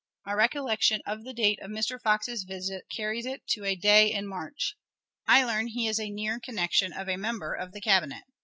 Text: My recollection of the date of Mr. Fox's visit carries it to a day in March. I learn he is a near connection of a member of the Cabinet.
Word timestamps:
My 0.25 0.33
recollection 0.33 1.01
of 1.05 1.23
the 1.23 1.31
date 1.31 1.59
of 1.61 1.69
Mr. 1.69 2.01
Fox's 2.01 2.41
visit 2.43 2.85
carries 2.89 3.27
it 3.27 3.45
to 3.49 3.65
a 3.65 3.75
day 3.75 4.11
in 4.11 4.25
March. 4.25 4.73
I 5.27 5.43
learn 5.45 5.67
he 5.67 5.87
is 5.87 5.99
a 5.99 6.09
near 6.09 6.39
connection 6.39 6.91
of 6.91 7.07
a 7.07 7.17
member 7.17 7.53
of 7.53 7.71
the 7.71 7.81
Cabinet. 7.81 8.23